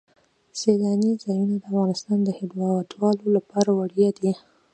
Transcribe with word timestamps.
سیلانی 0.59 1.11
ځایونه 1.23 1.55
د 1.59 1.63
افغانستان 1.69 2.17
د 2.23 2.29
هیوادوالو 2.39 3.25
لپاره 3.37 3.69
ویاړ 3.73 4.13
دی. 4.23 4.33